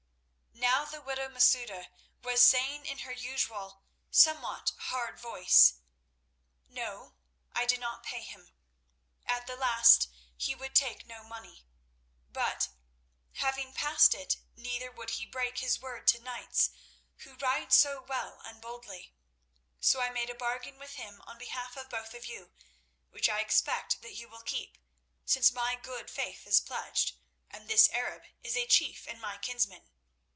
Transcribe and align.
Now 0.53 0.85
the 0.85 1.01
widow 1.01 1.27
Masouda 1.27 1.89
was 2.21 2.41
saying 2.41 2.85
in 2.85 2.99
her 2.99 3.11
usual 3.11 3.81
somewhat 4.11 4.71
hard 4.77 5.19
voice: 5.19 5.75
"No; 6.67 7.15
I 7.53 7.65
did 7.65 7.79
not 7.79 8.03
pay 8.03 8.21
him. 8.21 8.51
At 9.25 9.47
the 9.47 9.55
last 9.55 10.07
he 10.35 10.53
would 10.53 10.75
take 10.75 11.05
no 11.05 11.23
money; 11.23 11.65
but, 12.31 12.69
having 13.33 13.73
passed 13.73 14.13
it, 14.13 14.37
neither 14.55 14.91
would 14.91 15.11
he 15.11 15.25
break 15.25 15.59
his 15.59 15.81
word 15.81 16.07
to 16.09 16.19
knights 16.21 16.69
who 17.19 17.33
ride 17.35 17.73
so 17.73 18.01
well 18.01 18.39
and 18.45 18.61
boldly. 18.61 19.15
So 19.79 19.99
I 20.01 20.09
made 20.09 20.29
a 20.29 20.35
bargain 20.35 20.77
with 20.77 20.93
him 20.93 21.21
on 21.25 21.37
behalf 21.39 21.75
of 21.75 21.89
both 21.89 22.13
of 22.13 22.27
you, 22.27 22.51
which 23.09 23.27
I 23.29 23.39
expect 23.39 24.01
that 24.03 24.13
you 24.15 24.29
will 24.29 24.41
keep, 24.43 24.77
since 25.25 25.51
my 25.51 25.75
good 25.75 26.09
faith 26.11 26.45
is 26.45 26.61
pledged, 26.61 27.15
and 27.49 27.67
this 27.67 27.89
Arab 27.89 28.23
is 28.43 28.55
a 28.55 28.67
chief 28.67 29.07
and 29.07 29.19
my 29.19 29.37
kinsman. 29.37 29.89